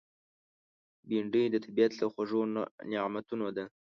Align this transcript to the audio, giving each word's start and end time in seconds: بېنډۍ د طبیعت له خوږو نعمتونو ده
بېنډۍ 1.07 1.45
د 1.51 1.55
طبیعت 1.65 1.93
له 1.99 2.05
خوږو 2.13 2.41
نعمتونو 2.91 3.47
ده 3.57 3.65